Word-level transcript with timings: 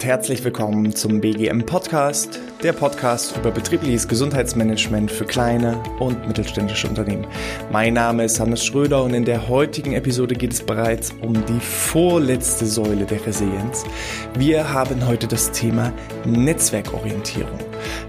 und 0.00 0.06
herzlich 0.06 0.42
willkommen 0.42 0.94
zum 0.96 1.20
BGM 1.20 1.66
Podcast, 1.66 2.40
der 2.62 2.72
Podcast 2.72 3.36
über 3.36 3.50
betriebliches 3.50 4.08
Gesundheitsmanagement 4.08 5.10
für 5.10 5.26
kleine 5.26 5.78
und 5.98 6.26
mittelständische 6.26 6.88
Unternehmen. 6.88 7.26
Mein 7.70 7.92
Name 7.92 8.24
ist 8.24 8.40
Hannes 8.40 8.64
Schröder 8.64 9.04
und 9.04 9.12
in 9.12 9.26
der 9.26 9.46
heutigen 9.48 9.92
Episode 9.92 10.36
geht 10.36 10.54
es 10.54 10.62
bereits 10.62 11.12
um 11.20 11.34
die 11.34 11.60
vorletzte 11.60 12.64
Säule 12.64 13.04
der 13.04 13.26
Resilienz. 13.26 13.84
Wir 14.38 14.72
haben 14.72 15.06
heute 15.06 15.26
das 15.26 15.52
Thema 15.52 15.92
Netzwerkorientierung. 16.24 17.58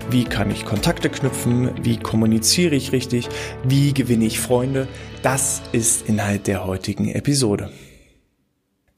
Wie 0.09 0.23
kann 0.23 0.49
ich 0.49 0.63
Kontakte 0.63 1.09
knüpfen? 1.09 1.71
Wie 1.83 1.97
kommuniziere 1.97 2.73
ich 2.73 2.93
richtig? 2.93 3.27
Wie 3.65 3.93
gewinne 3.93 4.23
ich 4.23 4.39
Freunde? 4.39 4.87
Das 5.23 5.61
ist 5.73 6.07
Inhalt 6.07 6.47
der 6.47 6.65
heutigen 6.65 7.09
Episode. 7.09 7.69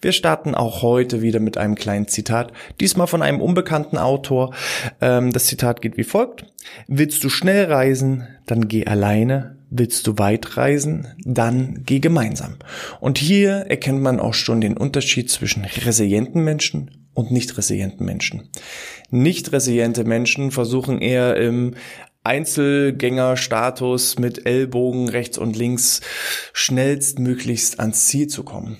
Wir 0.04 0.12
starten 0.12 0.54
auch 0.54 0.82
heute 0.82 1.22
wieder 1.22 1.40
mit 1.40 1.58
einem 1.58 1.76
kleinen 1.76 2.10
Zitat, 2.10 2.52
diesmal 2.82 3.08
von 3.08 3.22
einem 3.22 3.40
unbekannten 3.40 3.98
Autor. 3.98 4.54
Ähm, 5.00 5.32
das 5.32 5.46
Zitat 5.46 5.82
geht 5.82 5.96
wie 5.96 6.04
folgt. 6.04 6.46
Willst 6.88 7.24
du 7.24 7.30
schnell 7.30 7.72
reisen, 7.72 8.28
dann 8.46 8.68
geh 8.68 8.86
alleine. 8.86 9.58
Willst 9.70 10.06
du 10.06 10.18
weit 10.18 10.58
reisen, 10.58 11.08
dann 11.24 11.84
geh 11.86 12.00
gemeinsam. 12.00 12.58
Und 13.00 13.18
hier 13.18 13.66
erkennt 13.70 14.02
man 14.02 14.20
auch 14.20 14.34
schon 14.34 14.60
den 14.60 14.78
Unterschied 14.78 15.32
zwischen 15.32 15.64
resilienten 15.66 16.44
Menschen 16.44 16.92
und 17.14 17.32
nicht 17.32 17.58
resilienten 17.58 18.06
Menschen. 18.06 18.50
Nicht 19.10 19.54
resiliente 19.54 20.04
Menschen 20.04 20.52
versuchen 20.52 21.00
eher 21.00 21.38
im 21.38 21.76
Einzelgängerstatus 22.26 24.18
mit 24.18 24.46
Ellbogen 24.46 25.10
rechts 25.10 25.38
und 25.38 25.58
links 25.58 26.00
schnellstmöglichst 26.54 27.82
ans 27.82 28.06
Ziel 28.06 28.28
zu 28.28 28.44
kommen. 28.44 28.78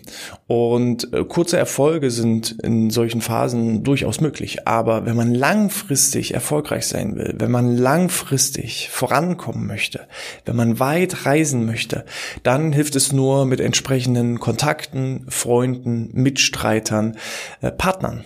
Und 0.48 1.14
äh, 1.14 1.26
kurze 1.26 1.58
Erfolge 1.58 2.10
sind 2.10 2.58
in 2.64 2.90
solchen 2.90 3.20
Phasen 3.20 3.84
durchaus 3.84 4.22
möglich. 4.22 4.66
Aber 4.66 5.06
wenn 5.06 5.18
man 5.18 5.34
langfristig 5.34 6.34
erfolgreich 6.34 6.88
sein 6.88 7.18
will, 7.18 7.36
wenn 7.38 7.52
man 7.52 7.76
langfristig 7.76 8.90
vorankommen 8.90 9.68
möchte, 9.68 10.08
wenn 10.46 10.56
man 10.56 10.80
weit 10.80 11.26
reisen 11.26 11.66
möchte, 11.66 12.06
dann 12.44 12.72
hilft 12.72 12.96
es 12.96 13.12
nur 13.12 13.46
mit 13.46 13.60
entsprechenden 13.60 14.40
Kontakten, 14.40 15.26
Freunden, 15.28 16.10
Mitstreitern, 16.14 17.18
äh, 17.60 17.72
Partnern. 17.72 18.24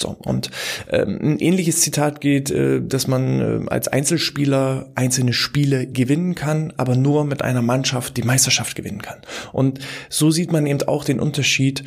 So, 0.00 0.10
und 0.10 0.50
ähm, 0.90 1.18
ein 1.20 1.38
ähnliches 1.40 1.80
Zitat 1.80 2.20
geht, 2.20 2.50
äh, 2.52 2.80
dass 2.80 3.08
man 3.08 3.40
äh, 3.40 3.68
als 3.68 3.88
Einzelspieler 3.88 4.92
einzelne 4.94 5.32
Spiele 5.32 5.88
gewinnen 5.88 6.36
kann, 6.36 6.72
aber 6.76 6.94
nur 6.94 7.24
mit 7.24 7.42
einer 7.42 7.62
Mannschaft 7.62 8.16
die 8.16 8.22
Meisterschaft 8.22 8.76
gewinnen 8.76 9.02
kann. 9.02 9.18
Und 9.52 9.80
so 10.08 10.30
sieht 10.30 10.52
man 10.52 10.66
eben 10.66 10.82
auch 10.82 11.04
den 11.04 11.18
Unterschied. 11.18 11.82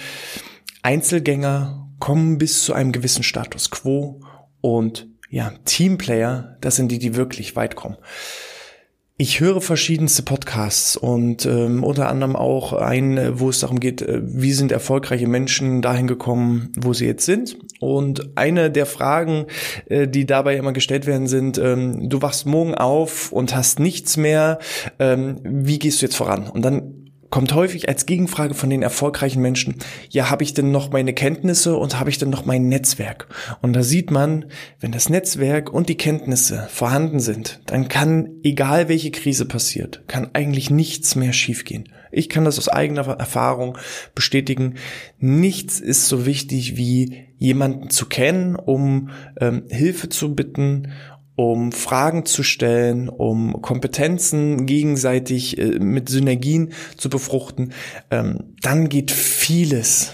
Einzelgänger 0.84 1.88
kommen 2.00 2.38
bis 2.38 2.66
zu 2.66 2.74
einem 2.74 2.92
gewissen 2.92 3.24
Status 3.24 3.72
quo 3.72 4.20
und 4.60 5.08
ja, 5.30 5.54
Teamplayer, 5.64 6.58
das 6.60 6.76
sind 6.76 6.92
die, 6.92 7.00
die 7.00 7.16
wirklich 7.16 7.56
weit 7.56 7.78
kommen. 7.78 7.96
Ich 9.22 9.40
höre 9.40 9.62
verschiedenste 9.62 10.24
Podcasts 10.24 10.98
und 10.98 11.46
ähm, 11.46 11.84
unter 11.84 12.10
anderem 12.10 12.36
auch 12.36 12.74
einen, 12.74 13.40
wo 13.40 13.50
es 13.50 13.60
darum 13.60 13.80
geht, 13.80 14.02
äh, 14.02 14.20
wie 14.24 14.52
sind 14.52 14.72
erfolgreiche 14.72 15.28
Menschen 15.28 15.84
dahin 15.84 16.08
gekommen, 16.08 16.72
wo 16.76 16.92
sie 16.94 17.06
jetzt 17.06 17.28
sind. 17.28 17.56
Und 17.80 18.36
eine 18.36 18.72
der 18.72 18.88
Fragen, 18.88 19.46
äh, 19.86 20.08
die 20.08 20.26
dabei 20.26 20.56
immer 20.56 20.74
gestellt 20.74 21.06
werden, 21.06 21.28
sind, 21.28 21.60
ähm, 21.60 22.10
du 22.10 22.24
wachst 22.24 22.48
morgen 22.48 22.74
auf 22.74 23.32
und 23.32 23.56
hast 23.56 23.80
nichts 23.80 24.18
mehr, 24.18 24.58
ähm, 24.98 25.38
wie 25.44 25.78
gehst 25.78 26.02
du 26.02 26.08
jetzt 26.08 26.16
voran? 26.16 26.48
Und 26.48 26.66
dann 26.66 27.01
kommt 27.32 27.56
häufig 27.56 27.90
als 27.90 28.06
Gegenfrage 28.06 28.54
von 28.54 28.70
den 28.70 28.84
erfolgreichen 28.84 29.42
Menschen, 29.42 29.78
ja, 30.10 30.30
habe 30.30 30.44
ich 30.44 30.54
denn 30.54 30.72
noch 30.72 30.92
meine 30.92 31.14
Kenntnisse 31.14 31.76
und 31.76 32.00
habe 32.00 32.12
ich 32.12 32.20
denn 32.20 32.30
noch 32.30 32.46
mein 32.46 32.68
Netzwerk? 32.68 33.28
Und 33.62 33.74
da 33.74 33.82
sieht 33.82 34.12
man, 34.12 34.46
wenn 34.80 34.92
das 34.92 35.10
Netzwerk 35.10 35.74
und 35.74 35.90
die 35.90 35.98
Kenntnisse 35.98 36.68
vorhanden 36.70 37.20
sind, 37.20 37.62
dann 37.66 37.88
kann, 37.88 38.30
egal 38.44 38.90
welche 38.90 39.12
Krise 39.12 39.46
passiert, 39.46 40.04
kann 40.08 40.30
eigentlich 40.34 40.70
nichts 40.70 41.16
mehr 41.16 41.34
schiefgehen. 41.34 41.90
Ich 42.12 42.28
kann 42.28 42.44
das 42.44 42.58
aus 42.60 42.68
eigener 42.68 43.08
Erfahrung 43.08 43.78
bestätigen. 44.14 44.76
Nichts 45.18 45.80
ist 45.80 46.08
so 46.08 46.26
wichtig 46.26 46.76
wie 46.76 47.28
jemanden 47.38 47.90
zu 47.90 48.08
kennen, 48.08 48.58
um 48.58 49.10
ähm, 49.40 49.64
Hilfe 49.70 50.10
zu 50.10 50.36
bitten 50.36 50.92
um 51.42 51.72
Fragen 51.72 52.26
zu 52.28 52.44
stellen, 52.44 53.10
um 53.10 53.64
Kompetenzen 53.64 54.68
gegenseitig 54.68 55.58
äh, 55.58 55.80
mit 55.80 56.08
Synergien 56.08 56.72
zu 56.98 57.10
befruchten, 57.10 57.74
ähm, 58.12 58.54
dann 58.62 58.90
geht 58.90 59.10
vieles 59.10 60.12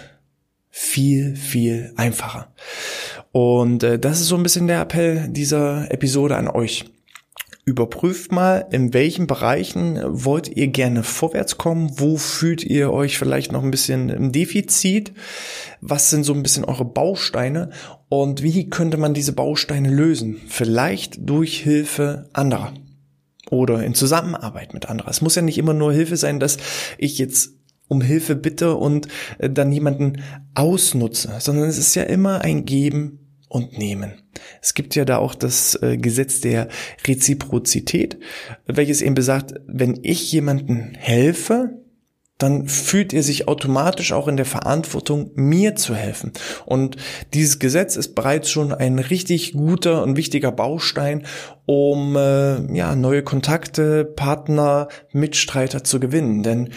viel, 0.70 1.36
viel 1.36 1.92
einfacher. 1.98 2.54
Und 3.34 3.84
äh, 3.84 4.00
das 4.00 4.22
ist 4.22 4.28
so 4.28 4.38
ein 4.38 4.44
bisschen 4.44 4.68
der 4.68 4.80
Appell 4.80 5.28
dieser 5.28 5.92
Episode 5.92 6.38
an 6.38 6.48
euch. 6.48 6.86
Überprüft 7.66 8.32
mal, 8.32 8.66
in 8.72 8.94
welchen 8.94 9.28
Bereichen 9.28 10.00
wollt 10.06 10.48
ihr 10.48 10.68
gerne 10.68 11.04
vorwärts 11.04 11.58
kommen? 11.58 11.92
Wo 11.98 12.16
fühlt 12.16 12.64
ihr 12.64 12.94
euch 12.94 13.18
vielleicht 13.18 13.52
noch 13.52 13.62
ein 13.62 13.72
bisschen 13.72 14.08
im 14.08 14.32
Defizit? 14.32 15.12
Was 15.82 16.10
sind 16.10 16.24
so 16.24 16.34
ein 16.34 16.44
bisschen 16.44 16.64
eure 16.64 16.86
Bausteine? 16.86 17.72
Und 18.10 18.42
wie 18.42 18.70
könnte 18.70 18.98
man 18.98 19.14
diese 19.14 19.34
Bausteine 19.34 19.90
lösen? 19.90 20.42
Vielleicht 20.48 21.30
durch 21.30 21.60
Hilfe 21.60 22.30
anderer 22.34 22.74
oder 23.50 23.84
in 23.84 23.94
Zusammenarbeit 23.94 24.74
mit 24.74 24.88
anderen. 24.90 25.12
Es 25.12 25.22
muss 25.22 25.36
ja 25.36 25.42
nicht 25.42 25.58
immer 25.58 25.74
nur 25.74 25.94
Hilfe 25.94 26.18
sein, 26.18 26.40
dass 26.40 26.58
ich 26.98 27.18
jetzt 27.18 27.52
um 27.88 28.02
Hilfe 28.02 28.36
bitte 28.36 28.76
und 28.76 29.08
äh, 29.40 29.50
dann 29.50 29.72
jemanden 29.72 30.22
ausnutze, 30.56 31.36
sondern 31.40 31.70
es 31.70 31.78
ist 31.78 31.96
ja 31.96 32.04
immer 32.04 32.42
ein 32.42 32.66
Geben 32.66 33.20
und 33.50 33.78
nehmen. 33.78 34.14
Es 34.62 34.74
gibt 34.74 34.96
ja 34.96 35.06
da 35.06 35.18
auch 35.18 35.36
das 35.36 35.76
äh, 35.82 35.98
Gesetz 35.98 36.42
der 36.42 36.68
Reziprozität, 37.06 38.20
welches 38.66 39.02
eben 39.02 39.16
besagt, 39.16 39.54
wenn 39.68 40.00
ich 40.04 40.32
jemanden 40.32 40.94
helfe, 40.96 41.80
dann 42.38 42.68
fühlt 42.68 43.14
er 43.14 43.24
sich 43.24 43.48
automatisch 43.48 44.14
auch 44.14 44.28
in 44.28 44.38
der 44.38 44.46
Verantwortung, 44.46 45.32
mir 45.34 45.76
zu 45.76 45.96
helfen. 45.96 46.34
Und 46.66 46.98
dieses 47.34 47.60
Gesetz 47.60 47.96
ist 47.96 48.14
bereits 48.14 48.50
schon 48.52 48.72
ein 48.72 49.00
richtig 49.00 49.54
guter 49.54 50.04
und 50.04 50.18
wichtiger 50.18 50.52
Baustein, 50.52 51.26
um 51.66 52.16
äh, 52.16 52.76
ja 52.76 52.96
neue 52.96 53.24
Kontakte, 53.24 54.06
Partner, 54.06 54.88
Mitstreiter 55.12 55.84
zu 55.84 56.00
gewinnen. 56.00 56.44
Denn 56.44 56.70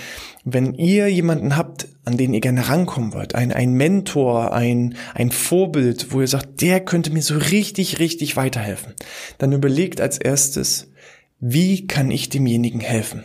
wenn 0.44 0.72
ihr 0.74 1.08
jemanden 1.08 1.56
habt, 1.56 1.88
an 2.06 2.16
den 2.16 2.32
ihr 2.32 2.40
gerne 2.40 2.68
rankommen 2.68 3.12
wollt, 3.12 3.34
ein, 3.34 3.52
ein 3.52 3.74
Mentor, 3.74 4.54
ein, 4.54 4.96
ein 5.14 5.30
Vorbild, 5.30 6.12
wo 6.12 6.22
ihr 6.22 6.28
sagt, 6.28 6.62
der 6.62 6.80
könnte 6.80 7.12
mir 7.12 7.22
so 7.22 7.36
richtig, 7.36 7.98
richtig 7.98 8.36
weiterhelfen, 8.36 8.94
dann 9.36 9.52
überlegt 9.52 10.00
als 10.00 10.16
erstes, 10.16 10.90
wie 11.38 11.86
kann 11.86 12.10
ich 12.10 12.30
demjenigen 12.30 12.80
helfen? 12.80 13.24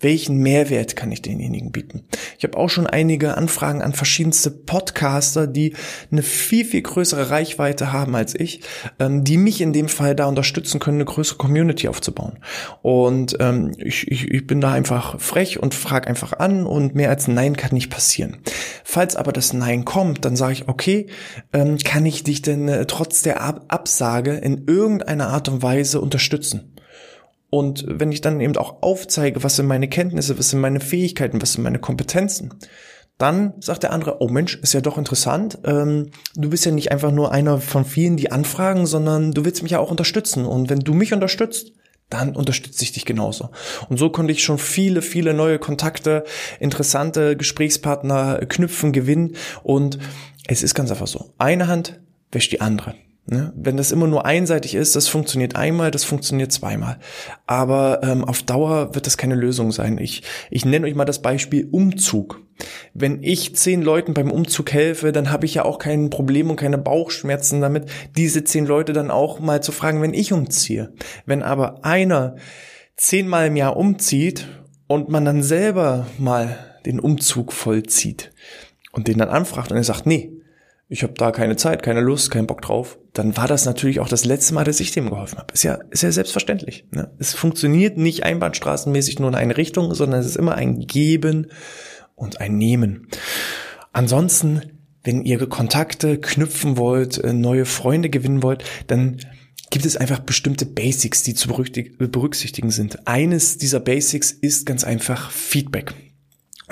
Welchen 0.00 0.38
Mehrwert 0.38 0.96
kann 0.96 1.12
ich 1.12 1.22
denjenigen 1.22 1.72
bieten? 1.72 2.04
Ich 2.38 2.44
habe 2.44 2.56
auch 2.56 2.68
schon 2.68 2.86
einige 2.86 3.36
Anfragen 3.36 3.82
an 3.82 3.92
verschiedenste 3.92 4.50
Podcaster, 4.50 5.46
die 5.46 5.74
eine 6.10 6.22
viel, 6.22 6.64
viel 6.64 6.82
größere 6.82 7.30
Reichweite 7.30 7.92
haben 7.92 8.16
als 8.16 8.34
ich, 8.34 8.62
ähm, 8.98 9.24
die 9.24 9.36
mich 9.36 9.60
in 9.60 9.72
dem 9.72 9.88
Fall 9.88 10.14
da 10.14 10.26
unterstützen 10.26 10.80
können, 10.80 10.96
eine 10.96 11.04
größere 11.04 11.36
Community 11.36 11.88
aufzubauen. 11.88 12.38
Und 12.82 13.36
ähm, 13.40 13.72
ich, 13.76 14.10
ich, 14.10 14.28
ich 14.28 14.46
bin 14.46 14.60
da 14.60 14.72
einfach 14.72 15.20
frech 15.20 15.60
und 15.60 15.74
frage 15.74 16.08
einfach 16.08 16.32
an 16.32 16.66
und 16.66 16.94
mehr 16.94 17.10
als 17.10 17.28
Nein 17.28 17.56
kann 17.56 17.74
nicht 17.74 17.90
passieren. 17.90 18.38
Falls 18.84 19.16
aber 19.16 19.32
das 19.32 19.52
Nein 19.52 19.84
kommt, 19.84 20.24
dann 20.24 20.36
sage 20.36 20.54
ich, 20.54 20.68
okay, 20.68 21.06
ähm, 21.52 21.76
kann 21.78 22.06
ich 22.06 22.24
dich 22.24 22.42
denn 22.42 22.68
äh, 22.68 22.86
trotz 22.86 23.22
der 23.22 23.42
Ab 23.42 23.64
Absage 23.68 24.34
in 24.34 24.64
irgendeiner 24.66 25.28
Art 25.28 25.48
und 25.48 25.62
Weise 25.62 26.00
unterstützen? 26.00 26.72
Und 27.50 27.84
wenn 27.88 28.12
ich 28.12 28.20
dann 28.20 28.40
eben 28.40 28.56
auch 28.56 28.82
aufzeige, 28.82 29.42
was 29.42 29.56
sind 29.56 29.66
meine 29.66 29.88
Kenntnisse, 29.88 30.38
was 30.38 30.50
sind 30.50 30.60
meine 30.60 30.80
Fähigkeiten, 30.80 31.42
was 31.42 31.54
sind 31.54 31.64
meine 31.64 31.80
Kompetenzen, 31.80 32.54
dann 33.18 33.52
sagt 33.60 33.82
der 33.82 33.92
andere, 33.92 34.22
oh 34.22 34.28
Mensch, 34.28 34.56
ist 34.56 34.72
ja 34.72 34.80
doch 34.80 34.96
interessant. 34.96 35.58
Ähm, 35.64 36.10
du 36.36 36.48
bist 36.48 36.64
ja 36.64 36.72
nicht 36.72 36.90
einfach 36.90 37.10
nur 37.10 37.32
einer 37.32 37.60
von 37.60 37.84
vielen, 37.84 38.16
die 38.16 38.32
anfragen, 38.32 38.86
sondern 38.86 39.32
du 39.32 39.44
willst 39.44 39.62
mich 39.62 39.72
ja 39.72 39.78
auch 39.78 39.90
unterstützen. 39.90 40.46
Und 40.46 40.70
wenn 40.70 40.80
du 40.80 40.94
mich 40.94 41.12
unterstützt, 41.12 41.72
dann 42.08 42.34
unterstütze 42.34 42.82
ich 42.82 42.92
dich 42.92 43.04
genauso. 43.04 43.50
Und 43.88 43.98
so 43.98 44.10
konnte 44.10 44.32
ich 44.32 44.42
schon 44.42 44.58
viele, 44.58 45.02
viele 45.02 45.34
neue 45.34 45.58
Kontakte, 45.58 46.24
interessante 46.60 47.36
Gesprächspartner 47.36 48.40
knüpfen, 48.48 48.92
gewinnen. 48.92 49.36
Und 49.62 49.98
es 50.46 50.62
ist 50.62 50.74
ganz 50.74 50.90
einfach 50.90 51.06
so. 51.06 51.34
Eine 51.36 51.68
Hand 51.68 52.00
wäscht 52.32 52.52
die 52.52 52.60
andere. 52.60 52.94
Ne? 53.30 53.52
Wenn 53.54 53.76
das 53.76 53.92
immer 53.92 54.08
nur 54.08 54.26
einseitig 54.26 54.74
ist, 54.74 54.96
das 54.96 55.06
funktioniert 55.06 55.54
einmal, 55.54 55.92
das 55.92 56.02
funktioniert 56.02 56.50
zweimal. 56.50 56.98
Aber 57.46 58.00
ähm, 58.02 58.24
auf 58.24 58.42
Dauer 58.42 58.92
wird 58.96 59.06
das 59.06 59.16
keine 59.16 59.36
Lösung 59.36 59.70
sein. 59.70 59.98
Ich, 59.98 60.24
ich 60.50 60.64
nenne 60.64 60.84
euch 60.84 60.96
mal 60.96 61.04
das 61.04 61.22
Beispiel 61.22 61.68
Umzug. 61.70 62.42
Wenn 62.92 63.22
ich 63.22 63.54
zehn 63.54 63.82
Leuten 63.82 64.14
beim 64.14 64.32
Umzug 64.32 64.72
helfe, 64.72 65.12
dann 65.12 65.30
habe 65.30 65.46
ich 65.46 65.54
ja 65.54 65.64
auch 65.64 65.78
kein 65.78 66.10
Problem 66.10 66.50
und 66.50 66.56
keine 66.56 66.76
Bauchschmerzen 66.76 67.60
damit, 67.60 67.88
diese 68.16 68.42
zehn 68.42 68.66
Leute 68.66 68.92
dann 68.92 69.12
auch 69.12 69.38
mal 69.38 69.62
zu 69.62 69.70
fragen, 69.70 70.02
wenn 70.02 70.12
ich 70.12 70.32
umziehe. 70.32 70.92
Wenn 71.24 71.44
aber 71.44 71.84
einer 71.84 72.34
zehnmal 72.96 73.46
im 73.46 73.54
Jahr 73.54 73.76
umzieht 73.76 74.48
und 74.88 75.08
man 75.08 75.24
dann 75.24 75.44
selber 75.44 76.08
mal 76.18 76.58
den 76.84 76.98
Umzug 76.98 77.52
vollzieht 77.52 78.32
und 78.90 79.06
den 79.06 79.18
dann 79.18 79.28
anfragt 79.28 79.70
und 79.70 79.76
er 79.76 79.84
sagt, 79.84 80.04
nee, 80.04 80.39
ich 80.92 81.04
habe 81.04 81.14
da 81.14 81.30
keine 81.30 81.54
Zeit, 81.54 81.84
keine 81.84 82.00
Lust, 82.00 82.32
keinen 82.32 82.48
Bock 82.48 82.62
drauf, 82.62 82.98
dann 83.12 83.36
war 83.36 83.46
das 83.46 83.64
natürlich 83.64 84.00
auch 84.00 84.08
das 84.08 84.24
letzte 84.24 84.54
Mal, 84.54 84.64
dass 84.64 84.80
ich 84.80 84.90
dem 84.90 85.08
geholfen 85.08 85.38
habe. 85.38 85.54
Ist 85.54 85.62
ja, 85.62 85.78
ist 85.90 86.02
ja 86.02 86.10
selbstverständlich. 86.10 86.84
Ne? 86.90 87.12
Es 87.20 87.32
funktioniert 87.32 87.96
nicht 87.96 88.24
einbahnstraßenmäßig 88.24 89.20
nur 89.20 89.28
in 89.28 89.36
eine 89.36 89.56
Richtung, 89.56 89.94
sondern 89.94 90.18
es 90.18 90.26
ist 90.26 90.36
immer 90.36 90.56
ein 90.56 90.80
Geben 90.80 91.46
und 92.16 92.40
ein 92.40 92.58
Nehmen. 92.58 93.06
Ansonsten, 93.92 94.62
wenn 95.04 95.22
ihr 95.22 95.38
Kontakte 95.48 96.18
knüpfen 96.18 96.76
wollt, 96.76 97.18
äh, 97.18 97.32
neue 97.32 97.66
Freunde 97.66 98.10
gewinnen 98.10 98.42
wollt, 98.42 98.64
dann 98.88 99.18
gibt 99.70 99.86
es 99.86 99.96
einfach 99.96 100.18
bestimmte 100.18 100.66
Basics, 100.66 101.22
die 101.22 101.34
zu 101.34 101.48
berücksichtigen 101.48 102.72
sind. 102.72 103.06
Eines 103.06 103.58
dieser 103.58 103.78
Basics 103.78 104.32
ist 104.32 104.66
ganz 104.66 104.82
einfach 104.82 105.30
Feedback. 105.30 105.94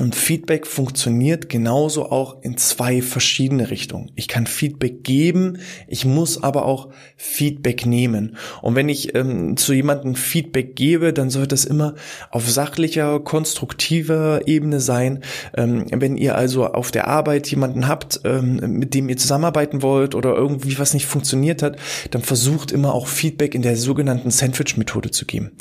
Und 0.01 0.15
Feedback 0.15 0.67
funktioniert 0.67 1.49
genauso 1.49 2.11
auch 2.11 2.43
in 2.43 2.57
zwei 2.57 3.03
verschiedene 3.03 3.71
Richtungen. 3.71 4.13
Ich 4.15 4.29
kann 4.29 4.47
Feedback 4.47 5.03
geben, 5.03 5.59
ich 5.89 6.05
muss 6.05 6.43
aber 6.43 6.67
auch 6.67 6.91
Feedback 7.17 7.85
nehmen. 7.85 8.37
Und 8.63 8.77
wenn 8.77 8.89
ich 8.89 9.15
ähm, 9.15 9.57
zu 9.57 9.73
jemandem 9.73 10.15
Feedback 10.15 10.77
gebe, 10.77 11.13
dann 11.13 11.31
sollte 11.31 11.49
das 11.49 11.65
immer 11.65 11.95
auf 12.31 12.49
sachlicher, 12.49 13.21
konstruktiver 13.21 14.47
Ebene 14.47 14.81
sein. 14.81 15.25
Ähm, 15.57 15.87
wenn 15.91 16.17
ihr 16.17 16.37
also 16.37 16.67
auf 16.67 16.91
der 16.91 17.09
Arbeit 17.09 17.49
jemanden 17.51 17.89
habt, 17.89 18.21
ähm, 18.25 18.57
mit 18.79 18.95
dem 18.95 19.09
ihr 19.09 19.17
zusammenarbeiten 19.17 19.83
wollt 19.83 20.15
oder 20.15 20.35
irgendwie 20.35 20.79
was 20.79 20.95
nicht 20.95 21.07
funktioniert 21.07 21.63
hat, 21.63 21.77
dann 22.11 22.23
versucht 22.23 22.71
immer 22.71 22.95
auch 22.95 23.09
Feedback 23.09 23.55
in 23.55 23.63
der 23.63 23.77
sogenannten 23.77 24.31
Sandwich-Methode 24.31 25.11
zu 25.11 25.27
geben. 25.27 25.53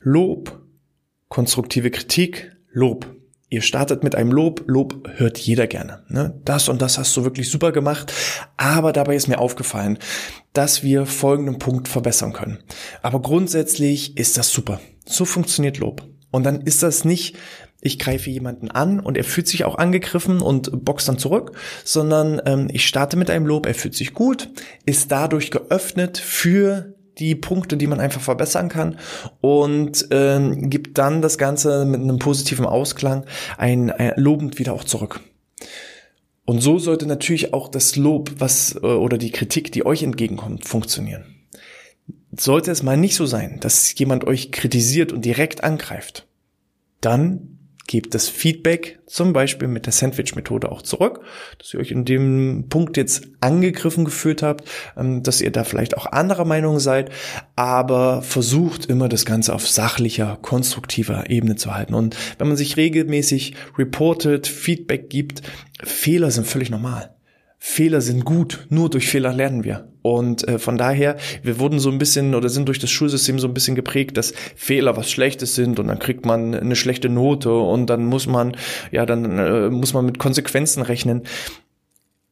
Lob, 0.00 0.60
konstruktive 1.28 1.90
Kritik, 1.90 2.52
Lob. 2.72 3.17
Ihr 3.50 3.62
startet 3.62 4.04
mit 4.04 4.14
einem 4.14 4.30
Lob. 4.30 4.64
Lob 4.66 5.08
hört 5.16 5.38
jeder 5.38 5.66
gerne. 5.66 6.02
Ne? 6.08 6.38
Das 6.44 6.68
und 6.68 6.82
das 6.82 6.98
hast 6.98 7.16
du 7.16 7.24
wirklich 7.24 7.50
super 7.50 7.72
gemacht. 7.72 8.12
Aber 8.56 8.92
dabei 8.92 9.16
ist 9.16 9.28
mir 9.28 9.38
aufgefallen, 9.38 9.98
dass 10.52 10.82
wir 10.82 11.06
folgenden 11.06 11.58
Punkt 11.58 11.88
verbessern 11.88 12.34
können. 12.34 12.58
Aber 13.00 13.22
grundsätzlich 13.22 14.18
ist 14.18 14.36
das 14.36 14.52
super. 14.52 14.80
So 15.06 15.24
funktioniert 15.24 15.78
Lob. 15.78 16.06
Und 16.30 16.44
dann 16.44 16.60
ist 16.60 16.82
das 16.82 17.06
nicht, 17.06 17.36
ich 17.80 17.98
greife 17.98 18.28
jemanden 18.28 18.70
an 18.70 19.00
und 19.00 19.16
er 19.16 19.24
fühlt 19.24 19.48
sich 19.48 19.64
auch 19.64 19.78
angegriffen 19.78 20.42
und 20.42 20.84
boxt 20.84 21.08
dann 21.08 21.18
zurück, 21.18 21.52
sondern 21.84 22.42
ähm, 22.44 22.68
ich 22.70 22.86
starte 22.86 23.16
mit 23.16 23.30
einem 23.30 23.46
Lob, 23.46 23.66
er 23.66 23.74
fühlt 23.74 23.94
sich 23.94 24.12
gut, 24.12 24.50
ist 24.84 25.10
dadurch 25.10 25.50
geöffnet 25.50 26.18
für 26.18 26.94
die 27.18 27.34
Punkte, 27.34 27.76
die 27.76 27.86
man 27.86 28.00
einfach 28.00 28.20
verbessern 28.20 28.68
kann 28.68 28.98
und 29.40 30.08
ähm, 30.10 30.70
gibt 30.70 30.98
dann 30.98 31.22
das 31.22 31.38
Ganze 31.38 31.84
mit 31.84 32.00
einem 32.00 32.18
positiven 32.18 32.66
Ausklang 32.66 33.24
ein, 33.56 33.90
ein 33.90 34.12
lobend 34.16 34.58
wieder 34.58 34.72
auch 34.72 34.84
zurück. 34.84 35.20
Und 36.44 36.60
so 36.60 36.78
sollte 36.78 37.06
natürlich 37.06 37.52
auch 37.52 37.68
das 37.68 37.96
Lob, 37.96 38.32
was 38.38 38.74
äh, 38.76 38.86
oder 38.86 39.18
die 39.18 39.32
Kritik, 39.32 39.70
die 39.72 39.84
euch 39.84 40.02
entgegenkommt, 40.02 40.66
funktionieren. 40.66 41.24
Sollte 42.34 42.70
es 42.70 42.82
mal 42.82 42.96
nicht 42.96 43.16
so 43.16 43.26
sein, 43.26 43.58
dass 43.60 43.98
jemand 43.98 44.24
euch 44.24 44.50
kritisiert 44.50 45.12
und 45.12 45.24
direkt 45.24 45.62
angreift, 45.62 46.26
dann 47.00 47.57
gebt 47.88 48.14
das 48.14 48.28
Feedback 48.28 49.00
zum 49.06 49.32
Beispiel 49.32 49.66
mit 49.66 49.86
der 49.86 49.92
Sandwich-Methode 49.92 50.70
auch 50.70 50.82
zurück, 50.82 51.22
dass 51.58 51.74
ihr 51.74 51.80
euch 51.80 51.90
in 51.90 52.04
dem 52.04 52.66
Punkt 52.68 52.96
jetzt 52.96 53.26
angegriffen 53.40 54.04
gefühlt 54.04 54.42
habt, 54.42 54.68
ähm, 54.96 55.24
dass 55.24 55.40
ihr 55.40 55.50
da 55.50 55.64
vielleicht 55.64 55.96
auch 55.96 56.06
anderer 56.06 56.44
Meinung 56.44 56.78
seid, 56.78 57.10
aber 57.56 58.22
versucht 58.22 58.86
immer 58.86 59.08
das 59.08 59.24
Ganze 59.24 59.54
auf 59.54 59.66
sachlicher, 59.66 60.38
konstruktiver 60.40 61.28
Ebene 61.30 61.56
zu 61.56 61.74
halten. 61.74 61.94
Und 61.94 62.16
wenn 62.38 62.46
man 62.46 62.56
sich 62.56 62.76
regelmäßig 62.76 63.54
reportet, 63.76 64.46
Feedback 64.46 65.10
gibt, 65.10 65.42
Fehler 65.82 66.30
sind 66.30 66.46
völlig 66.46 66.70
normal. 66.70 67.17
Fehler 67.60 68.00
sind 68.00 68.24
gut, 68.24 68.66
nur 68.70 68.88
durch 68.88 69.08
Fehler 69.08 69.32
lernen 69.32 69.64
wir. 69.64 69.88
Und 70.02 70.46
äh, 70.46 70.58
von 70.58 70.78
daher, 70.78 71.16
wir 71.42 71.58
wurden 71.58 71.80
so 71.80 71.90
ein 71.90 71.98
bisschen 71.98 72.34
oder 72.34 72.48
sind 72.48 72.68
durch 72.68 72.78
das 72.78 72.90
Schulsystem 72.90 73.38
so 73.40 73.48
ein 73.48 73.54
bisschen 73.54 73.74
geprägt, 73.74 74.16
dass 74.16 74.32
Fehler 74.54 74.96
was 74.96 75.10
Schlechtes 75.10 75.56
sind 75.56 75.80
und 75.80 75.88
dann 75.88 75.98
kriegt 75.98 76.24
man 76.24 76.54
eine 76.54 76.76
schlechte 76.76 77.08
Note 77.08 77.52
und 77.52 77.86
dann 77.90 78.06
muss 78.06 78.26
man, 78.26 78.56
ja, 78.92 79.04
dann 79.04 79.38
äh, 79.38 79.70
muss 79.70 79.92
man 79.92 80.06
mit 80.06 80.18
Konsequenzen 80.18 80.82
rechnen. 80.82 81.22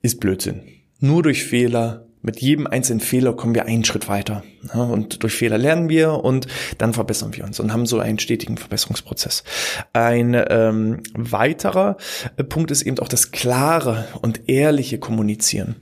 Ist 0.00 0.20
Blödsinn. 0.20 0.62
Nur 1.00 1.25
durch 1.25 1.44
Fehler 1.44 2.06
mit 2.23 2.41
jedem 2.41 2.67
einzelnen 2.67 3.01
Fehler 3.01 3.35
kommen 3.35 3.55
wir 3.55 3.67
einen 3.67 3.85
Schritt 3.85 4.09
weiter. 4.09 4.43
und 4.73 5.23
durch 5.23 5.35
Fehler 5.35 5.59
lernen 5.59 5.89
wir 5.89 6.25
und 6.25 6.47
dann 6.79 6.93
verbessern 6.93 7.37
wir 7.37 7.45
uns 7.45 7.61
und 7.61 7.73
haben 7.73 7.87
so 7.87 7.99
einen 7.99 8.19
stetigen 8.19 8.57
Verbesserungsprozess. 8.57 9.45
Ein 9.93 10.37
ähm, 10.51 11.03
weiterer 11.15 11.97
äh, 12.37 12.45
Punkt 12.45 12.71
ist 12.71 12.83
eben 12.83 12.99
auch 12.99 13.09
das 13.09 13.31
klare 13.31 14.07
und 14.23 14.49
ehrliche 14.49 14.99
Kommunizieren. 14.99 15.77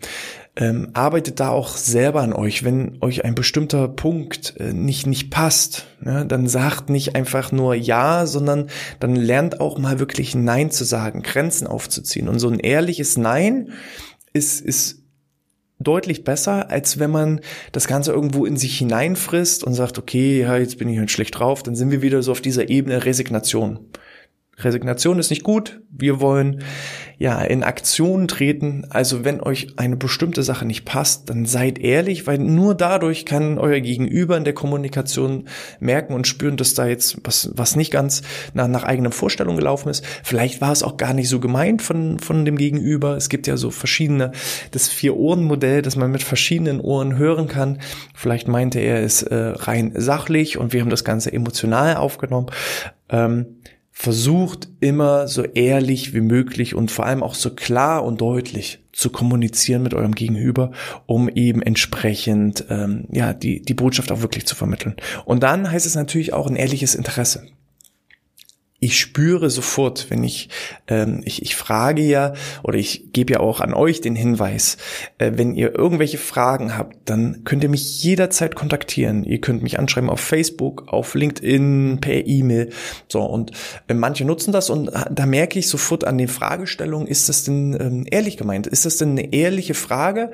Ähm, 0.57 0.91
arbeitet 0.93 1.41
da 1.41 1.49
auch 1.49 1.77
selber 1.77 2.21
an 2.21 2.33
euch. 2.33 2.63
Wenn 2.63 2.99
euch 3.01 3.25
ein 3.25 3.35
bestimmter 3.35 3.89
Punkt 3.89 4.55
äh, 4.61 4.73
nicht, 4.73 5.07
nicht 5.07 5.31
passt, 5.31 5.87
ja, 6.05 6.23
dann 6.25 6.47
sagt 6.47 6.91
nicht 6.91 7.17
einfach 7.17 7.51
nur 7.51 7.75
Ja, 7.75 8.27
sondern 8.27 8.69
dann 9.01 9.17
lernt 9.17 9.61
auch 9.61 9.79
mal 9.79 9.99
wirklich 9.99 10.37
Nein 10.37 10.71
zu 10.71 10.85
sagen, 10.85 11.23
Grenzen 11.23 11.67
aufzuziehen. 11.67 12.29
Und 12.29 12.39
so 12.39 12.49
ein 12.49 12.61
ehrliches 12.61 13.17
Nein 13.17 13.71
ist, 14.33 14.61
ist 14.61 15.04
deutlich 15.85 16.25
besser, 16.25 16.71
als 16.71 16.99
wenn 16.99 17.11
man 17.11 17.41
das 17.73 17.87
Ganze 17.87 18.13
irgendwo 18.13 18.45
in 18.47 18.57
sich 18.57 18.79
hineinfrisst 18.79 19.65
und 19.65 19.75
sagt, 19.75 19.99
okay, 19.99 20.41
ja, 20.41 20.57
jetzt 20.57 20.79
bin 20.79 20.89
ich 20.89 20.99
halt 20.99 21.11
schlecht 21.11 21.39
drauf, 21.39 21.63
dann 21.63 21.77
sind 21.77 21.91
wir 21.91 22.03
wieder 22.03 22.23
so 22.23 22.33
auf 22.33 22.41
dieser 22.41 22.69
Ebene 22.69 23.05
Resignation. 23.05 23.79
Resignation 24.59 25.19
ist 25.19 25.31
nicht 25.31 25.43
gut. 25.43 25.81
Wir 25.91 26.21
wollen 26.21 26.63
ja 27.19 27.41
in 27.43 27.63
Aktion 27.63 28.29
treten. 28.29 28.87
Also 28.91 29.25
wenn 29.25 29.41
euch 29.41 29.75
eine 29.77 29.97
bestimmte 29.97 30.43
Sache 30.43 30.65
nicht 30.65 30.85
passt, 30.85 31.31
dann 31.31 31.47
seid 31.47 31.79
ehrlich, 31.79 32.27
weil 32.27 32.39
nur 32.39 32.75
dadurch 32.75 33.25
kann 33.25 33.59
euer 33.59 33.81
Gegenüber 33.81 34.37
in 34.37 34.45
der 34.45 34.53
Kommunikation 34.53 35.49
merken 35.81 36.15
und 36.15 36.27
spüren, 36.27 36.57
dass 36.57 36.75
da 36.75 36.87
jetzt 36.87 37.19
was, 37.25 37.51
was 37.55 37.77
nicht 37.77 37.93
ganz 37.93 38.23
nach, 38.53 38.69
nach 38.69 38.85
eigener 38.85 39.13
Vorstellung 39.13 39.57
gelaufen 39.57 39.89
ist. 39.89 40.05
Vielleicht 40.23 40.61
war 40.61 40.73
es 40.73 40.83
auch 40.83 40.97
gar 40.97 41.15
nicht 41.15 41.29
so 41.29 41.41
gemeint 41.41 41.83
von, 41.83 42.19
von 42.19 42.45
dem 42.45 42.57
Gegenüber. 42.57 43.17
Es 43.17 43.29
gibt 43.29 43.47
ja 43.47 43.57
so 43.57 43.71
verschiedene, 43.71 44.33
das 44.71 44.89
Vier-Ohren-Modell, 44.89 45.83
dass 45.83 45.97
man 45.97 46.11
mit 46.11 46.23
verschiedenen 46.23 46.81
Ohren 46.81 47.17
hören 47.17 47.49
kann. 47.49 47.81
Vielleicht 48.15 48.49
meinte 48.49 48.81
er 48.81 49.03
es 49.03 49.23
äh, 49.23 49.35
rein 49.35 49.93
sachlich 49.95 50.59
und 50.59 50.73
wir 50.73 50.81
haben 50.81 50.91
das 50.91 51.05
Ganze 51.05 51.33
emotional 51.33 51.97
aufgenommen. 51.97 52.49
Ähm, 53.09 53.61
versucht 53.97 54.69
immer 54.81 55.29
so 55.29 55.45
ehrlich 55.45 56.15
wie 56.15 56.21
möglich 56.21 56.75
und 56.75 56.91
vor 56.91 57.07
allem 57.07 57.23
auch 57.23 57.37
so 57.37 57.51
klar 57.51 58.05
und 58.05 58.21
deutlich 58.21 58.81
zu 58.93 59.09
kommunizieren 59.09 59.85
mit 59.85 59.95
eurem 59.95 60.17
Gegenüber, 60.17 60.73
um 61.07 61.29
eben 61.29 61.63
entsprechend 61.63 62.65
ähm, 62.69 63.07
ja 63.13 63.33
die 63.33 63.63
die 63.63 63.75
Botschaft 63.75 64.11
auch 64.11 64.21
wirklich 64.21 64.47
zu 64.47 64.57
vermitteln. 64.57 64.97
Und 65.25 65.45
dann 65.45 65.71
heißt 65.71 65.87
es 65.87 65.95
natürlich 65.95 66.33
auch 66.33 66.49
ein 66.49 66.57
ehrliches 66.57 66.97
Interesse 66.97 67.47
ich 68.81 68.99
spüre 68.99 69.49
sofort, 69.49 70.11
wenn 70.11 70.25
ich, 70.25 70.51
ähm, 70.89 71.23
ich, 71.25 71.41
ich 71.43 71.57
frage 71.57 72.03
ja 72.03 72.35
oder 72.63 72.77
ich 72.77 73.13
gebe 73.13 73.35
ja 73.35 73.41
auch 73.41 73.61
an 73.61 73.73
euch 73.73 74.01
den 74.01 74.15
Hinweis, 74.15 74.77
äh, 75.19 75.33
wenn 75.37 75.55
ihr 75.55 75.75
irgendwelche 75.75 76.19
Fragen 76.19 76.77
habt, 76.77 77.09
dann 77.09 77.45
könnt 77.45 77.63
ihr 77.63 77.71
mich 77.71 78.03
jederzeit 78.03 78.55
kontaktieren. 78.55 79.25
Ihr 79.25 79.41
könnt 79.41 79.63
mich 79.63 79.79
anschreiben 79.79 80.11
auf 80.11 80.21
Facebook, 80.21 80.89
auf 80.89 81.15
LinkedIn, 81.15 81.99
per 82.01 82.27
E-Mail. 82.27 82.71
So, 83.09 83.23
und 83.23 83.53
äh, 83.89 83.95
manche 83.95 84.25
nutzen 84.25 84.53
das 84.53 84.69
und 84.69 84.91
da 85.11 85.25
merke 85.25 85.59
ich 85.59 85.69
sofort 85.69 86.05
an 86.05 86.19
den 86.19 86.29
Fragestellungen, 86.29 87.07
ist 87.07 87.29
das 87.29 87.45
denn 87.45 87.77
ähm, 87.81 88.07
ehrlich 88.11 88.37
gemeint? 88.37 88.67
Ist 88.67 88.85
das 88.85 88.99
denn 88.99 89.11
eine 89.11 89.33
ehrliche 89.33 89.75
Frage 89.75 90.31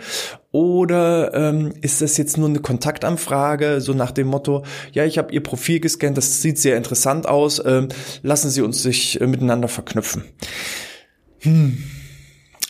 oder 0.52 1.32
ähm, 1.34 1.72
ist 1.80 2.00
das 2.00 2.16
jetzt 2.16 2.36
nur 2.36 2.48
eine 2.48 2.58
Kontaktanfrage, 2.58 3.80
so 3.80 3.92
nach 3.92 4.10
dem 4.10 4.26
Motto, 4.26 4.64
ja, 4.92 5.04
ich 5.04 5.16
habe 5.16 5.32
Ihr 5.32 5.42
Profil 5.42 5.80
gescannt, 5.80 6.16
das 6.16 6.42
sieht 6.42 6.58
sehr 6.58 6.76
interessant 6.76 7.28
aus, 7.28 7.62
ähm, 7.64 7.88
lassen 8.22 8.50
Sie 8.50 8.62
uns 8.62 8.82
sich 8.82 9.20
äh, 9.20 9.26
miteinander 9.26 9.68
verknüpfen. 9.68 10.24
Hm. 11.40 11.78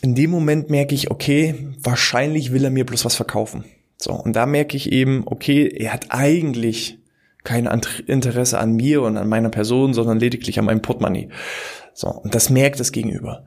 In 0.02 0.14
dem 0.14 0.30
Moment 0.30 0.70
merke 0.70 0.94
ich, 0.94 1.10
okay, 1.10 1.54
wahrscheinlich 1.82 2.52
will 2.52 2.64
er 2.64 2.70
mir 2.70 2.86
bloß 2.86 3.04
was 3.04 3.16
verkaufen. 3.16 3.64
So, 3.96 4.12
und 4.12 4.34
da 4.34 4.46
merke 4.46 4.76
ich 4.76 4.92
eben, 4.92 5.22
okay, 5.26 5.66
er 5.66 5.92
hat 5.92 6.06
eigentlich 6.08 6.98
kein 7.44 7.66
Interesse 8.06 8.58
an 8.58 8.72
mir 8.72 9.02
und 9.02 9.16
an 9.16 9.28
meiner 9.28 9.50
Person, 9.50 9.94
sondern 9.94 10.18
lediglich 10.18 10.58
an 10.58 10.66
meinem 10.66 10.82
Portemonnaie. 10.82 11.28
So, 11.92 12.08
und 12.08 12.34
das 12.34 12.50
merkt 12.50 12.80
das 12.80 12.92
Gegenüber. 12.92 13.44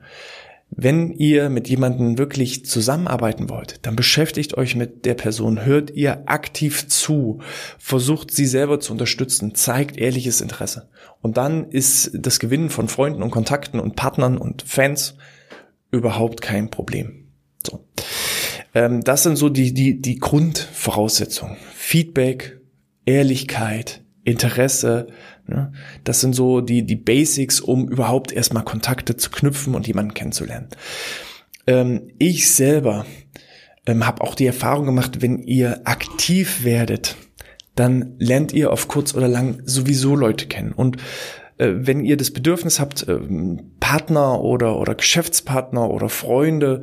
Wenn 0.76 1.12
ihr 1.12 1.50
mit 1.50 1.68
jemandem 1.68 2.18
wirklich 2.18 2.64
zusammenarbeiten 2.64 3.48
wollt, 3.48 3.86
dann 3.86 3.94
beschäftigt 3.94 4.56
euch 4.56 4.74
mit 4.74 5.04
der 5.04 5.14
Person, 5.14 5.64
hört 5.64 5.90
ihr 5.90 6.24
aktiv 6.26 6.88
zu, 6.88 7.40
versucht 7.78 8.32
sie 8.32 8.46
selber 8.46 8.80
zu 8.80 8.92
unterstützen, 8.92 9.54
zeigt 9.54 9.96
ehrliches 9.96 10.40
Interesse. 10.40 10.88
Und 11.20 11.36
dann 11.36 11.70
ist 11.70 12.10
das 12.14 12.40
Gewinnen 12.40 12.70
von 12.70 12.88
Freunden 12.88 13.22
und 13.22 13.30
Kontakten 13.30 13.78
und 13.78 13.94
Partnern 13.94 14.36
und 14.36 14.62
Fans 14.62 15.16
überhaupt 15.92 16.42
kein 16.42 16.70
Problem. 16.70 17.28
So. 17.64 17.86
Ähm, 18.74 19.02
das 19.02 19.22
sind 19.22 19.36
so 19.36 19.48
die, 19.48 19.72
die, 19.72 20.00
die 20.00 20.18
Grundvoraussetzungen. 20.18 21.56
Feedback, 21.74 22.60
Ehrlichkeit, 23.06 24.03
Interesse, 24.24 25.08
Ne? 25.46 25.72
Das 26.04 26.20
sind 26.20 26.34
so 26.34 26.60
die, 26.60 26.84
die 26.84 26.96
Basics, 26.96 27.60
um 27.60 27.88
überhaupt 27.88 28.32
erstmal 28.32 28.64
Kontakte 28.64 29.16
zu 29.16 29.30
knüpfen 29.30 29.74
und 29.74 29.86
jemanden 29.86 30.14
kennenzulernen. 30.14 30.68
Ähm, 31.66 32.10
ich 32.18 32.50
selber 32.50 33.04
ähm, 33.86 34.06
habe 34.06 34.22
auch 34.22 34.34
die 34.34 34.46
Erfahrung 34.46 34.86
gemacht, 34.86 35.20
wenn 35.20 35.38
ihr 35.38 35.82
aktiv 35.84 36.64
werdet, 36.64 37.16
dann 37.74 38.14
lernt 38.18 38.52
ihr 38.52 38.72
auf 38.72 38.88
kurz 38.88 39.14
oder 39.14 39.28
lang 39.28 39.60
sowieso 39.64 40.16
Leute 40.16 40.46
kennen. 40.46 40.72
Und 40.72 40.96
äh, 41.58 41.72
wenn 41.74 42.04
ihr 42.04 42.16
das 42.16 42.30
Bedürfnis 42.30 42.80
habt, 42.80 43.06
äh, 43.06 43.18
Partner 43.80 44.40
oder, 44.40 44.78
oder 44.78 44.94
Geschäftspartner 44.94 45.90
oder 45.90 46.08
Freunde, 46.08 46.80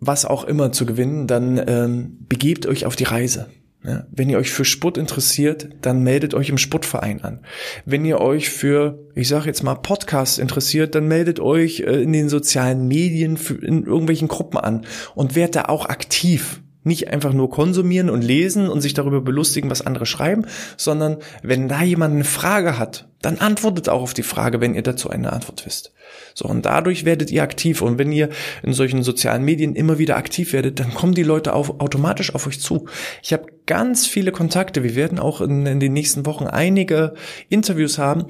was 0.00 0.24
auch 0.24 0.44
immer 0.44 0.72
zu 0.72 0.86
gewinnen, 0.86 1.26
dann 1.26 1.62
ähm, 1.64 2.16
begebt 2.28 2.66
euch 2.66 2.86
auf 2.86 2.96
die 2.96 3.04
Reise. 3.04 3.50
Ja, 3.82 4.06
wenn 4.10 4.28
ihr 4.28 4.36
euch 4.36 4.50
für 4.50 4.66
Sport 4.66 4.98
interessiert, 4.98 5.70
dann 5.80 6.02
meldet 6.02 6.34
euch 6.34 6.50
im 6.50 6.58
Sportverein 6.58 7.24
an. 7.24 7.40
Wenn 7.86 8.04
ihr 8.04 8.20
euch 8.20 8.50
für, 8.50 8.98
ich 9.14 9.28
sage 9.28 9.46
jetzt 9.46 9.62
mal, 9.62 9.74
Podcasts 9.74 10.36
interessiert, 10.36 10.94
dann 10.94 11.08
meldet 11.08 11.40
euch 11.40 11.80
äh, 11.80 12.02
in 12.02 12.12
den 12.12 12.28
sozialen 12.28 12.88
Medien 12.88 13.38
in 13.62 13.84
irgendwelchen 13.84 14.28
Gruppen 14.28 14.58
an 14.58 14.84
und 15.14 15.34
werdet 15.34 15.56
da 15.56 15.62
auch 15.66 15.86
aktiv. 15.86 16.60
Nicht 16.82 17.08
einfach 17.08 17.32
nur 17.32 17.50
konsumieren 17.50 18.08
und 18.08 18.22
lesen 18.22 18.68
und 18.68 18.80
sich 18.80 18.94
darüber 18.94 19.20
belustigen, 19.20 19.70
was 19.70 19.84
andere 19.84 20.06
schreiben, 20.06 20.46
sondern 20.76 21.18
wenn 21.42 21.68
da 21.68 21.82
jemand 21.82 22.14
eine 22.14 22.24
Frage 22.24 22.78
hat, 22.78 23.08
dann 23.20 23.38
antwortet 23.38 23.88
auch 23.88 24.00
auf 24.00 24.14
die 24.14 24.22
Frage, 24.22 24.60
wenn 24.60 24.74
ihr 24.74 24.82
dazu 24.82 25.10
eine 25.10 25.32
Antwort 25.32 25.66
wisst. 25.66 25.92
So, 26.34 26.46
und 26.46 26.64
dadurch 26.64 27.04
werdet 27.04 27.30
ihr 27.30 27.42
aktiv. 27.42 27.82
Und 27.82 27.98
wenn 27.98 28.12
ihr 28.12 28.30
in 28.62 28.72
solchen 28.72 29.02
sozialen 29.02 29.44
Medien 29.44 29.74
immer 29.74 29.98
wieder 29.98 30.16
aktiv 30.16 30.52
werdet, 30.54 30.80
dann 30.80 30.94
kommen 30.94 31.14
die 31.14 31.22
Leute 31.22 31.52
auf, 31.52 31.80
automatisch 31.80 32.34
auf 32.34 32.46
euch 32.46 32.60
zu. 32.60 32.86
Ich 33.22 33.32
habe 33.32 33.46
ganz 33.66 34.06
viele 34.06 34.32
Kontakte. 34.32 34.82
Wir 34.82 34.94
werden 34.94 35.18
auch 35.18 35.42
in, 35.42 35.66
in 35.66 35.80
den 35.80 35.92
nächsten 35.92 36.24
Wochen 36.24 36.46
einige 36.46 37.14
Interviews 37.50 37.98
haben. 37.98 38.24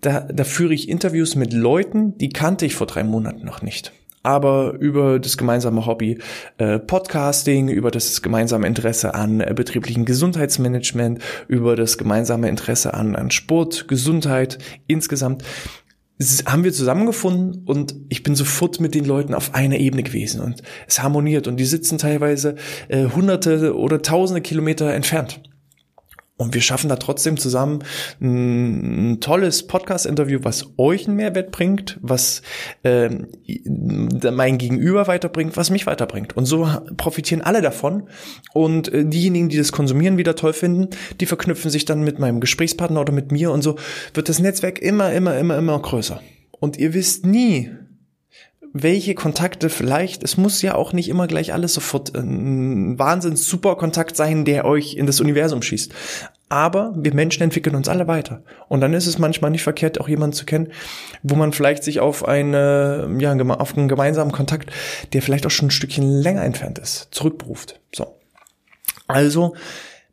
Da, 0.00 0.20
da 0.20 0.44
führe 0.44 0.72
ich 0.72 0.88
Interviews 0.88 1.34
mit 1.34 1.52
Leuten, 1.52 2.16
die 2.16 2.30
kannte 2.30 2.64
ich 2.64 2.74
vor 2.74 2.86
drei 2.86 3.04
Monaten 3.04 3.44
noch 3.44 3.60
nicht 3.60 3.92
aber 4.22 4.74
über 4.74 5.18
das 5.18 5.36
gemeinsame 5.36 5.86
Hobby 5.86 6.18
äh, 6.58 6.78
Podcasting, 6.78 7.68
über 7.68 7.90
das 7.90 8.22
gemeinsame 8.22 8.66
Interesse 8.66 9.14
an 9.14 9.40
äh, 9.40 9.52
betrieblichen 9.54 10.04
Gesundheitsmanagement, 10.04 11.20
über 11.48 11.76
das 11.76 11.98
gemeinsame 11.98 12.48
Interesse 12.48 12.94
an, 12.94 13.16
an 13.16 13.30
Sport, 13.30 13.88
Gesundheit 13.88 14.58
insgesamt 14.86 15.44
haben 16.44 16.64
wir 16.64 16.72
zusammengefunden 16.72 17.64
und 17.64 17.94
ich 18.10 18.22
bin 18.22 18.34
sofort 18.34 18.78
mit 18.78 18.94
den 18.94 19.06
Leuten 19.06 19.32
auf 19.32 19.54
einer 19.54 19.78
Ebene 19.78 20.02
gewesen 20.02 20.42
und 20.42 20.62
es 20.86 21.02
harmoniert 21.02 21.48
und 21.48 21.56
die 21.56 21.64
sitzen 21.64 21.96
teilweise 21.96 22.56
äh, 22.88 23.06
hunderte 23.06 23.74
oder 23.74 24.02
tausende 24.02 24.42
Kilometer 24.42 24.92
entfernt. 24.92 25.40
Und 26.40 26.54
wir 26.54 26.62
schaffen 26.62 26.88
da 26.88 26.96
trotzdem 26.96 27.36
zusammen 27.36 27.80
ein, 28.18 29.18
tolles 29.20 29.66
Podcast-Interview, 29.66 30.38
was 30.42 30.70
euch 30.78 31.06
einen 31.06 31.16
Mehrwert 31.16 31.50
bringt, 31.50 31.98
was 32.00 32.40
ähm, 32.82 33.26
mein 34.32 34.56
Gegenüber 34.56 35.06
weiterbringt, 35.06 35.58
was 35.58 35.68
mich 35.68 35.86
weiterbringt. 35.86 36.38
Und 36.38 36.46
so 36.46 36.66
profitieren 36.96 37.42
alle 37.42 37.60
davon. 37.60 38.08
Und 38.54 38.90
äh, 38.90 39.04
diejenigen, 39.04 39.50
die 39.50 39.58
das 39.58 39.70
konsumieren, 39.70 40.16
wieder 40.16 40.34
toll 40.34 40.54
finden, 40.54 40.88
die 41.20 41.26
verknüpfen 41.26 41.70
sich 41.70 41.84
dann 41.84 42.04
mit 42.04 42.18
meinem 42.18 42.40
Gesprächspartner 42.40 43.02
oder 43.02 43.12
mit 43.12 43.32
mir. 43.32 43.50
Und 43.50 43.60
so 43.60 43.76
wird 44.14 44.30
das 44.30 44.38
Netzwerk 44.38 44.78
immer, 44.78 45.12
immer, 45.12 45.36
immer, 45.36 45.58
immer 45.58 45.78
größer. 45.78 46.22
Und 46.58 46.78
ihr 46.78 46.94
wisst 46.94 47.26
nie, 47.26 47.70
welche 48.72 49.14
Kontakte 49.14 49.68
vielleicht, 49.68 50.22
es 50.22 50.36
muss 50.36 50.62
ja 50.62 50.74
auch 50.74 50.92
nicht 50.92 51.08
immer 51.08 51.26
gleich 51.26 51.52
alles 51.52 51.74
sofort 51.74 52.14
ein 52.16 52.98
wahnsinns 52.98 53.46
super 53.46 53.76
Kontakt 53.76 54.16
sein, 54.16 54.44
der 54.44 54.64
euch 54.64 54.94
in 54.94 55.06
das 55.06 55.20
Universum 55.20 55.62
schießt. 55.62 55.92
Aber 56.48 56.92
wir 56.96 57.14
Menschen 57.14 57.44
entwickeln 57.44 57.76
uns 57.76 57.88
alle 57.88 58.08
weiter. 58.08 58.42
Und 58.68 58.80
dann 58.80 58.92
ist 58.92 59.06
es 59.06 59.18
manchmal 59.18 59.52
nicht 59.52 59.62
verkehrt, 59.62 60.00
auch 60.00 60.08
jemanden 60.08 60.34
zu 60.34 60.44
kennen, 60.44 60.72
wo 61.22 61.36
man 61.36 61.52
vielleicht 61.52 61.84
sich 61.84 62.00
auf 62.00 62.26
eine, 62.26 63.08
ja, 63.18 63.32
auf 63.32 63.76
einen 63.76 63.88
gemeinsamen 63.88 64.32
Kontakt, 64.32 64.70
der 65.12 65.22
vielleicht 65.22 65.46
auch 65.46 65.50
schon 65.50 65.68
ein 65.68 65.72
Stückchen 65.72 66.20
länger 66.20 66.42
entfernt 66.42 66.78
ist, 66.78 67.08
zurückberuft. 67.12 67.80
So. 67.94 68.18
Also, 69.06 69.54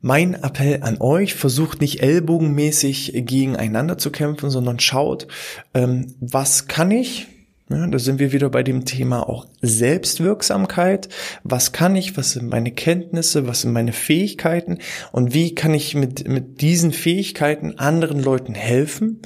mein 0.01 0.35
Appell 0.35 0.83
an 0.83 0.97
euch, 0.99 1.33
versucht 1.33 1.81
nicht 1.81 2.01
ellbogenmäßig 2.01 3.13
gegeneinander 3.15 3.97
zu 3.97 4.11
kämpfen, 4.11 4.51
sondern 4.51 4.79
schaut, 4.79 5.27
ähm, 5.73 6.13
was 6.19 6.67
kann 6.67 6.91
ich, 6.91 7.27
ja, 7.69 7.85
da 7.85 7.99
sind 7.99 8.19
wir 8.19 8.31
wieder 8.31 8.49
bei 8.49 8.63
dem 8.63 8.85
Thema 8.85 9.27
auch 9.27 9.45
Selbstwirksamkeit. 9.61 11.09
Was 11.43 11.73
kann 11.73 11.97
ich? 11.97 12.15
Was 12.15 12.31
sind 12.31 12.49
meine 12.49 12.71
Kenntnisse? 12.71 13.45
Was 13.45 13.61
sind 13.61 13.73
meine 13.73 13.91
Fähigkeiten? 13.91 14.77
Und 15.11 15.33
wie 15.33 15.53
kann 15.53 15.73
ich 15.73 15.93
mit, 15.93 16.27
mit 16.27 16.61
diesen 16.61 16.93
Fähigkeiten 16.93 17.77
anderen 17.77 18.23
Leuten 18.23 18.55
helfen, 18.55 19.21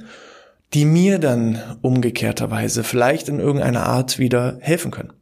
die 0.74 0.86
mir 0.86 1.19
dann 1.19 1.62
umgekehrterweise 1.81 2.83
vielleicht 2.83 3.29
in 3.29 3.39
irgendeiner 3.39 3.86
Art 3.86 4.17
wieder 4.17 4.57
helfen 4.60 4.89
können? 4.89 5.13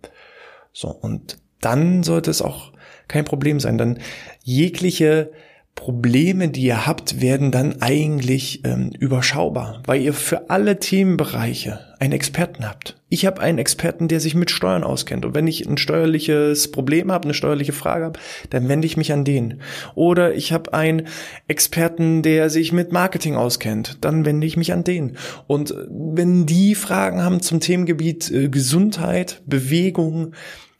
So. 0.71 0.87
Und 0.87 1.39
dann 1.59 2.03
sollte 2.03 2.31
es 2.31 2.41
auch 2.41 2.71
kein 3.09 3.25
Problem 3.25 3.59
sein. 3.59 3.77
Dann 3.77 3.99
jegliche 4.43 5.31
Probleme, 5.79 6.49
die 6.49 6.63
ihr 6.63 6.85
habt, 6.85 7.21
werden 7.21 7.51
dann 7.51 7.81
eigentlich 7.81 8.65
ähm, 8.65 8.91
überschaubar, 8.99 9.81
weil 9.85 10.01
ihr 10.01 10.13
für 10.13 10.49
alle 10.49 10.77
Themenbereiche 10.77 11.79
einen 11.99 12.11
Experten 12.11 12.67
habt. 12.67 12.97
Ich 13.07 13.25
habe 13.25 13.39
einen 13.39 13.59
Experten, 13.59 14.09
der 14.09 14.19
sich 14.19 14.35
mit 14.35 14.51
Steuern 14.51 14.83
auskennt. 14.83 15.23
Und 15.23 15.35
wenn 15.35 15.47
ich 15.47 15.65
ein 15.65 15.77
steuerliches 15.77 16.69
Problem 16.71 17.13
habe, 17.13 17.23
eine 17.23 17.33
steuerliche 17.33 17.71
Frage 17.71 18.03
habe, 18.03 18.19
dann 18.49 18.67
wende 18.67 18.87
ich 18.87 18.97
mich 18.97 19.13
an 19.13 19.23
den. 19.23 19.61
Oder 19.95 20.35
ich 20.35 20.51
habe 20.51 20.73
einen 20.73 21.07
Experten, 21.47 22.23
der 22.23 22.49
sich 22.49 22.73
mit 22.73 22.91
Marketing 22.91 23.37
auskennt, 23.37 23.99
dann 24.01 24.25
wende 24.25 24.45
ich 24.45 24.57
mich 24.57 24.73
an 24.73 24.83
den. 24.83 25.15
Und 25.47 25.71
äh, 25.71 25.75
wenn 25.89 26.45
die 26.45 26.75
Fragen 26.75 27.23
haben 27.23 27.41
zum 27.41 27.61
Themengebiet 27.61 28.29
äh, 28.31 28.49
Gesundheit, 28.49 29.41
Bewegung, 29.45 30.33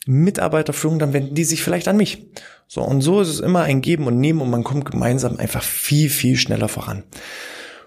Mitarbeiterführung, 0.06 1.00
dann 1.00 1.14
wenden 1.14 1.36
die 1.36 1.44
sich 1.44 1.64
vielleicht 1.64 1.88
an 1.88 1.98
mich. 1.98 2.28
So, 2.68 2.82
und 2.82 3.02
so 3.02 3.22
ist 3.22 3.30
es 3.30 3.40
immer 3.40 3.64
ein 3.64 3.82
Geben 3.82 4.08
und 4.08 4.20
Nehmen 4.20 4.42
und 4.42 4.50
man 4.50 4.64
kommt 4.64 4.90
gemeinsam 4.90 5.38
einfach 5.38 5.64
viel, 5.64 6.10
viel 6.10 6.38
schneller 6.38 6.68
voran. 6.68 7.04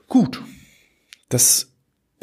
Gut. 0.08 0.42
Das 1.28 1.68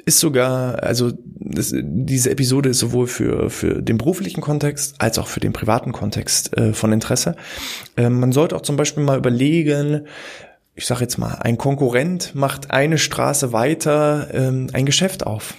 ist 0.06 0.20
sogar, 0.20 0.84
also 0.84 1.12
das, 1.26 1.74
diese 1.74 2.32
Episode 2.32 2.70
ist 2.70 2.80
sowohl 2.80 3.08
für, 3.08 3.50
für 3.50 3.82
den 3.82 3.98
beruflichen 3.98 4.42
Kontext 4.42 4.96
als 5.00 5.18
auch 5.18 5.28
für 5.28 5.40
den 5.40 5.54
privaten 5.54 5.92
Kontext 5.92 6.56
äh, 6.58 6.74
von 6.74 6.92
Interesse. 6.92 7.36
Äh, 7.96 8.10
man 8.10 8.32
sollte 8.32 8.56
auch 8.56 8.62
zum 8.62 8.76
Beispiel 8.76 9.04
mal 9.04 9.18
überlegen, 9.18 10.06
ich 10.76 10.86
sage 10.86 11.02
jetzt 11.02 11.18
mal, 11.18 11.36
ein 11.36 11.58
Konkurrent 11.58 12.36
macht 12.36 12.72
eine 12.72 12.98
Straße 12.98 13.52
weiter 13.52 14.28
ähm, 14.34 14.68
ein 14.74 14.86
Geschäft 14.86 15.26
auf 15.26 15.56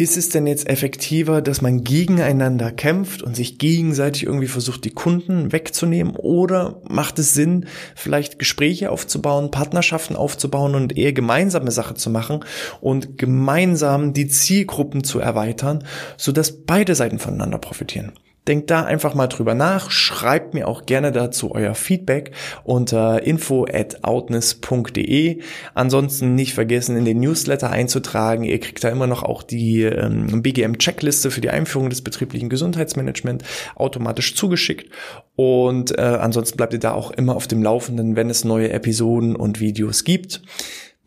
ist 0.00 0.16
es 0.16 0.28
denn 0.28 0.46
jetzt 0.46 0.68
effektiver, 0.68 1.42
dass 1.42 1.60
man 1.60 1.82
gegeneinander 1.82 2.70
kämpft 2.70 3.20
und 3.20 3.34
sich 3.34 3.58
gegenseitig 3.58 4.22
irgendwie 4.22 4.46
versucht, 4.46 4.84
die 4.84 4.92
Kunden 4.92 5.50
wegzunehmen? 5.50 6.14
Oder 6.14 6.80
macht 6.88 7.18
es 7.18 7.34
Sinn, 7.34 7.66
vielleicht 7.96 8.38
Gespräche 8.38 8.92
aufzubauen, 8.92 9.50
Partnerschaften 9.50 10.14
aufzubauen 10.14 10.76
und 10.76 10.96
eher 10.96 11.12
gemeinsame 11.12 11.72
Sache 11.72 11.94
zu 11.94 12.10
machen 12.10 12.44
und 12.80 13.18
gemeinsam 13.18 14.12
die 14.12 14.28
Zielgruppen 14.28 15.02
zu 15.02 15.18
erweitern, 15.18 15.82
sodass 16.16 16.52
beide 16.64 16.94
Seiten 16.94 17.18
voneinander 17.18 17.58
profitieren? 17.58 18.12
Denkt 18.48 18.70
da 18.70 18.82
einfach 18.84 19.14
mal 19.14 19.26
drüber 19.26 19.54
nach. 19.54 19.90
Schreibt 19.90 20.54
mir 20.54 20.66
auch 20.66 20.86
gerne 20.86 21.12
dazu 21.12 21.54
euer 21.54 21.74
Feedback 21.74 22.32
unter 22.64 23.22
info 23.22 23.66
at 23.70 24.02
outness.de. 24.04 25.42
Ansonsten 25.74 26.34
nicht 26.34 26.54
vergessen, 26.54 26.96
in 26.96 27.04
den 27.04 27.20
Newsletter 27.20 27.68
einzutragen. 27.70 28.44
Ihr 28.44 28.58
kriegt 28.58 28.82
da 28.82 28.88
immer 28.88 29.06
noch 29.06 29.22
auch 29.22 29.42
die 29.42 29.82
ähm, 29.82 30.40
BGM-Checkliste 30.40 31.30
für 31.30 31.42
die 31.42 31.50
Einführung 31.50 31.90
des 31.90 32.00
betrieblichen 32.00 32.48
Gesundheitsmanagement 32.48 33.44
automatisch 33.76 34.34
zugeschickt. 34.34 34.90
Und 35.36 35.98
äh, 35.98 36.00
ansonsten 36.00 36.56
bleibt 36.56 36.72
ihr 36.72 36.80
da 36.80 36.92
auch 36.92 37.10
immer 37.10 37.36
auf 37.36 37.48
dem 37.48 37.62
Laufenden, 37.62 38.16
wenn 38.16 38.30
es 38.30 38.44
neue 38.44 38.70
Episoden 38.70 39.36
und 39.36 39.60
Videos 39.60 40.04
gibt 40.04 40.40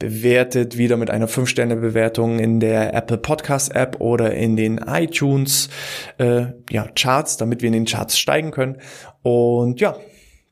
bewertet 0.02 0.80
wieder 0.80 0.98
mit 0.98 1.12
einer 1.12 1.30
5-Sterne-Bewertung 1.30 2.40
in 2.40 2.60
der 2.60 2.96
Apple 2.96 3.20
Podcast 3.20 3.76
App 3.76 4.02
oder 4.02 4.34
in 4.34 4.56
den 4.56 4.80
iTunes 4.80 5.70
äh, 6.18 6.48
ja, 6.72 6.88
Charts, 6.96 7.38
damit 7.38 7.62
wir 7.62 7.68
in 7.68 7.74
den 7.74 7.86
Charts 7.86 8.18
steigen 8.18 8.50
können. 8.50 8.78
Und 9.22 9.80
ja, 9.80 9.96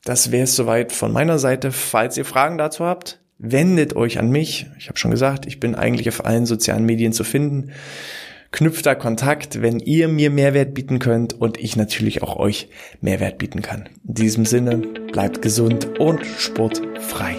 das 0.03 0.32
wäre 0.32 0.44
es 0.44 0.56
soweit 0.56 0.91
von 0.91 1.12
meiner 1.12 1.39
Seite. 1.39 1.72
Falls 1.72 2.15
ihr 2.15 2.25
Fragen 2.25 2.60
dazu 2.60 2.86
habt, 2.86 3.22
wendet 3.39 3.96
euch 3.96 4.20
an 4.20 4.29
mich. 4.29 4.68
Ich 4.77 4.88
habe 4.88 5.00
schon 5.00 5.10
gesagt, 5.10 5.48
ich 5.48 5.60
bin 5.60 5.74
eigentlich 5.74 6.08
auf 6.10 6.24
allen 6.25 6.46
sozialen 6.46 6.86
Medien 6.86 7.12
zu 7.12 7.24
finden. 7.24 7.72
Knüpft 8.51 8.86
da 8.86 8.94
Kontakt, 8.94 9.63
wenn 9.63 9.79
ihr 9.79 10.08
mir 10.08 10.29
Mehrwert 10.29 10.75
bieten 10.75 11.00
könnt 11.00 11.34
und 11.34 11.58
ich 11.60 11.75
natürlich 11.75 12.22
auch 12.22 12.38
euch 12.38 12.70
Mehrwert 13.01 13.39
bieten 13.39 13.63
kann. 13.63 13.89
In 14.08 14.13
diesem 14.13 14.46
Sinne, 14.46 14.77
bleibt 14.77 15.41
gesund 15.41 16.00
und 16.00 16.24
sportfrei. 16.38 17.36